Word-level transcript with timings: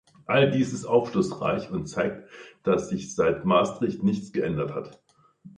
All 0.27 0.49
dies 0.49 0.73
ist 0.73 0.85
aufschlussreich 0.85 1.69
und 1.69 1.85
zeigt, 1.85 2.27
dass 2.63 2.89
sich 2.89 3.13
seit 3.13 3.45
Maastricht 3.45 4.01
nichts 4.01 4.31
geändert 4.31 4.73
hat. 4.73 4.99